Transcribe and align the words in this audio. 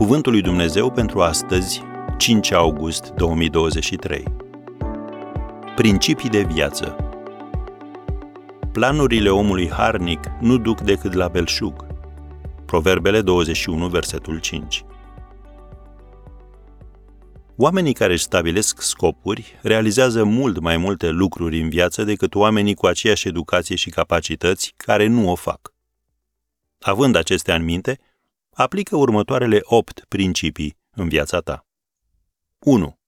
Cuvântul 0.00 0.32
lui 0.32 0.40
Dumnezeu 0.40 0.90
pentru 0.90 1.22
astăzi, 1.22 1.82
5 2.18 2.52
august 2.52 3.08
2023. 3.08 4.24
Principii 5.76 6.28
de 6.28 6.42
viață. 6.42 6.96
Planurile 8.72 9.30
omului 9.30 9.70
harnic 9.70 10.20
nu 10.40 10.58
duc 10.58 10.80
decât 10.80 11.12
la 11.12 11.28
belșug. 11.28 11.86
Proverbele 12.66 13.20
21, 13.20 13.88
versetul 13.88 14.40
5. 14.40 14.84
Oamenii 17.56 17.92
care 17.92 18.12
își 18.12 18.22
stabilesc 18.22 18.82
scopuri 18.82 19.58
realizează 19.62 20.24
mult 20.24 20.60
mai 20.60 20.76
multe 20.76 21.08
lucruri 21.08 21.60
în 21.60 21.68
viață 21.68 22.04
decât 22.04 22.34
oamenii 22.34 22.74
cu 22.74 22.86
aceeași 22.86 23.28
educație 23.28 23.76
și 23.76 23.90
capacități 23.90 24.74
care 24.76 25.06
nu 25.06 25.30
o 25.30 25.34
fac. 25.34 25.72
Având 26.78 27.16
acestea 27.16 27.54
în 27.54 27.64
minte, 27.64 27.98
aplică 28.60 28.96
următoarele 28.96 29.60
opt 29.62 30.04
principii 30.08 30.76
în 30.90 31.08
viața 31.08 31.40
ta. 31.40 31.66
1. 32.58 32.98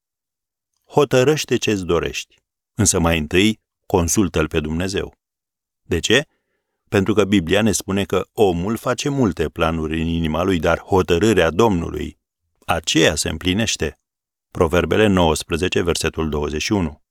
Hotărăște 0.84 1.56
ce-ți 1.56 1.84
dorești, 1.84 2.36
însă 2.74 2.98
mai 2.98 3.18
întâi 3.18 3.60
consultă-L 3.86 4.48
pe 4.48 4.60
Dumnezeu. 4.60 5.14
De 5.82 5.98
ce? 5.98 6.26
Pentru 6.88 7.14
că 7.14 7.24
Biblia 7.24 7.62
ne 7.62 7.72
spune 7.72 8.04
că 8.04 8.26
omul 8.32 8.76
face 8.76 9.08
multe 9.08 9.48
planuri 9.48 10.00
în 10.00 10.06
inima 10.06 10.42
lui, 10.42 10.58
dar 10.58 10.78
hotărârea 10.78 11.50
Domnului, 11.50 12.18
aceea 12.66 13.14
se 13.14 13.28
împlinește. 13.28 14.00
Proverbele 14.50 15.06
19, 15.06 15.82
versetul 15.82 16.28
21. 16.28 17.02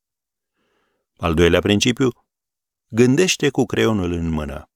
Al 1.18 1.34
doilea 1.34 1.60
principiu, 1.60 2.10
gândește 2.88 3.50
cu 3.50 3.66
creionul 3.66 4.12
în 4.12 4.30
mână. 4.30 4.70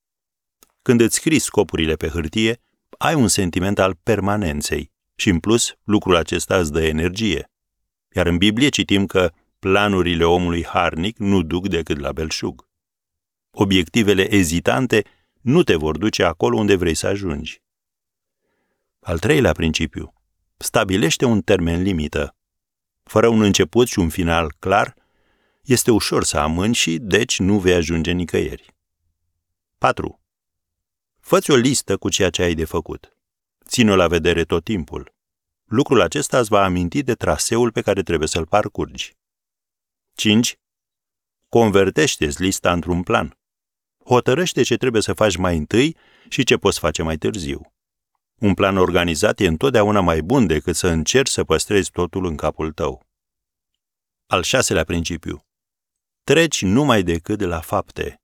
Când 0.81 1.01
îți 1.01 1.15
scrii 1.15 1.39
scopurile 1.39 1.95
pe 1.95 2.07
hârtie, 2.07 2.59
ai 2.97 3.15
un 3.15 3.27
sentiment 3.27 3.79
al 3.79 3.95
permanenței 4.03 4.91
și, 5.15 5.29
în 5.29 5.39
plus, 5.39 5.75
lucrul 5.83 6.15
acesta 6.15 6.57
îți 6.57 6.71
dă 6.71 6.83
energie. 6.83 7.51
Iar 8.15 8.25
în 8.25 8.37
Biblie 8.37 8.69
citim 8.69 9.05
că 9.05 9.31
planurile 9.59 10.23
omului 10.23 10.65
harnic 10.65 11.17
nu 11.17 11.41
duc 11.41 11.67
decât 11.67 11.99
la 11.99 12.11
belșug. 12.11 12.67
Obiectivele 13.51 14.33
ezitante 14.33 15.03
nu 15.41 15.63
te 15.63 15.75
vor 15.75 15.97
duce 15.97 16.23
acolo 16.23 16.57
unde 16.57 16.75
vrei 16.75 16.93
să 16.93 17.07
ajungi. 17.07 17.61
Al 18.99 19.19
treilea 19.19 19.51
principiu. 19.51 20.13
Stabilește 20.57 21.25
un 21.25 21.41
termen 21.41 21.81
limită. 21.81 22.35
Fără 23.03 23.27
un 23.27 23.41
început 23.41 23.87
și 23.87 23.99
un 23.99 24.09
final 24.09 24.55
clar, 24.59 24.95
este 25.63 25.91
ușor 25.91 26.23
să 26.23 26.37
amâni 26.37 26.73
și, 26.73 26.97
deci, 26.97 27.39
nu 27.39 27.59
vei 27.59 27.73
ajunge 27.73 28.11
nicăieri. 28.11 28.75
4. 29.77 30.19
Făți 31.31 31.51
o 31.51 31.55
listă 31.55 31.97
cu 31.97 32.09
ceea 32.09 32.29
ce 32.29 32.41
ai 32.41 32.53
de 32.53 32.65
făcut. 32.65 33.17
Ține-o 33.67 33.95
la 33.95 34.07
vedere 34.07 34.43
tot 34.43 34.63
timpul. 34.63 35.13
Lucrul 35.63 36.01
acesta 36.01 36.39
îți 36.39 36.49
va 36.49 36.63
aminti 36.63 37.03
de 37.03 37.13
traseul 37.13 37.71
pe 37.71 37.81
care 37.81 38.03
trebuie 38.03 38.27
să-l 38.27 38.47
parcurgi. 38.47 39.15
5. 40.13 40.59
Convertește-ți 41.49 42.41
lista 42.41 42.71
într-un 42.71 43.03
plan. 43.03 43.37
Hotărăște 44.03 44.63
ce 44.63 44.77
trebuie 44.77 45.01
să 45.01 45.13
faci 45.13 45.35
mai 45.35 45.57
întâi 45.57 45.97
și 46.29 46.43
ce 46.43 46.57
poți 46.57 46.79
face 46.79 47.03
mai 47.03 47.17
târziu. 47.17 47.73
Un 48.35 48.53
plan 48.53 48.77
organizat 48.77 49.39
e 49.39 49.47
întotdeauna 49.47 49.99
mai 49.99 50.21
bun 50.21 50.47
decât 50.47 50.75
să 50.75 50.87
încerci 50.87 51.31
să 51.31 51.43
păstrezi 51.43 51.91
totul 51.91 52.25
în 52.25 52.35
capul 52.35 52.71
tău. 52.71 53.05
Al 54.25 54.43
șaselea 54.43 54.83
principiu. 54.83 55.45
Treci 56.23 56.61
numai 56.61 57.03
decât 57.03 57.37
de 57.37 57.45
la 57.45 57.59
fapte. 57.59 58.19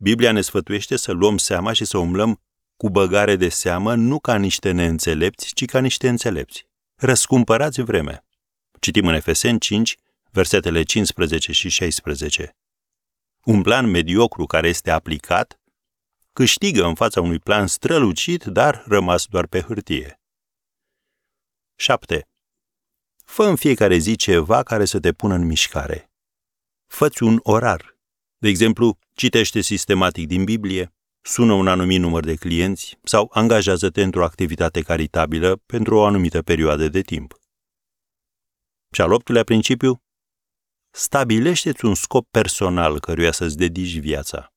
Biblia 0.00 0.32
ne 0.32 0.40
sfătuiește 0.40 0.96
să 0.96 1.12
luăm 1.12 1.38
seama 1.38 1.72
și 1.72 1.84
să 1.84 1.98
umblăm 1.98 2.40
cu 2.76 2.90
băgare 2.90 3.36
de 3.36 3.48
seamă 3.48 3.94
nu 3.94 4.18
ca 4.18 4.36
niște 4.36 4.70
neînțelepți, 4.70 5.54
ci 5.54 5.64
ca 5.64 5.80
niște 5.80 6.08
înțelepți. 6.08 6.66
Răscumpărați 6.94 7.82
vreme. 7.82 8.24
Citim 8.80 9.06
în 9.06 9.14
Efeseni 9.14 9.58
5, 9.58 9.96
versetele 10.30 10.82
15 10.82 11.52
și 11.52 11.68
16. 11.68 12.56
Un 13.44 13.62
plan 13.62 13.86
mediocru 13.86 14.46
care 14.46 14.68
este 14.68 14.90
aplicat 14.90 15.60
câștigă 16.32 16.84
în 16.84 16.94
fața 16.94 17.20
unui 17.20 17.38
plan 17.38 17.66
strălucit, 17.66 18.44
dar 18.44 18.84
rămas 18.86 19.26
doar 19.26 19.46
pe 19.46 19.60
hârtie. 19.60 20.20
7. 21.74 22.28
Fă 23.24 23.44
în 23.44 23.56
fiecare 23.56 23.96
zi 23.96 24.16
ceva 24.16 24.62
care 24.62 24.84
să 24.84 25.00
te 25.00 25.12
pună 25.12 25.34
în 25.34 25.46
mișcare. 25.46 26.10
Făți 26.86 27.22
un 27.22 27.40
orar. 27.42 27.96
De 28.38 28.48
exemplu, 28.48 28.98
citește 29.18 29.60
sistematic 29.60 30.26
din 30.26 30.44
Biblie, 30.44 30.94
sună 31.20 31.52
un 31.52 31.68
anumit 31.68 32.00
număr 32.00 32.24
de 32.24 32.34
clienți 32.34 32.98
sau 33.02 33.30
angajează-te 33.32 34.02
într-o 34.02 34.24
activitate 34.24 34.80
caritabilă 34.80 35.56
pentru 35.66 35.96
o 35.96 36.04
anumită 36.04 36.42
perioadă 36.42 36.88
de 36.88 37.00
timp. 37.00 37.38
Și 38.92 39.00
al 39.00 39.12
optulea 39.12 39.44
principiu, 39.44 40.02
stabilește-ți 40.90 41.84
un 41.84 41.94
scop 41.94 42.30
personal 42.30 43.00
căruia 43.00 43.32
să-ți 43.32 43.56
dedici 43.56 43.98
viața. 43.98 44.52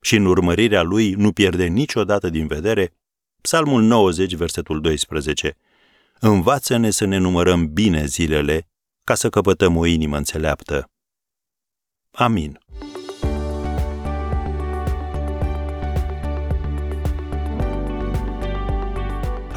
Și 0.00 0.16
în 0.16 0.24
urmărirea 0.24 0.82
lui 0.82 1.12
nu 1.12 1.32
pierde 1.32 1.66
niciodată 1.66 2.28
din 2.28 2.46
vedere 2.46 2.92
Psalmul 3.40 3.82
90, 3.82 4.34
versetul 4.34 4.80
12. 4.80 5.56
Învață-ne 6.20 6.90
să 6.90 7.04
ne 7.04 7.16
numărăm 7.16 7.72
bine 7.72 8.04
zilele 8.04 8.68
ca 9.04 9.14
să 9.14 9.30
căpătăm 9.30 9.76
o 9.76 9.86
inimă 9.86 10.16
înțeleaptă. 10.16 10.90
Amin. 12.10 12.60